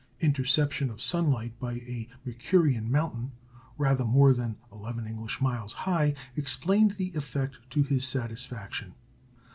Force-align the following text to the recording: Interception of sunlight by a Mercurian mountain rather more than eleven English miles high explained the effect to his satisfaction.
Interception 0.19 0.89
of 0.89 0.99
sunlight 0.99 1.59
by 1.59 1.73
a 1.73 2.09
Mercurian 2.25 2.91
mountain 2.91 3.33
rather 3.77 4.03
more 4.03 4.33
than 4.33 4.57
eleven 4.71 5.05
English 5.05 5.39
miles 5.39 5.73
high 5.73 6.15
explained 6.35 6.93
the 6.93 7.11
effect 7.13 7.57
to 7.69 7.83
his 7.83 8.03
satisfaction. 8.07 8.95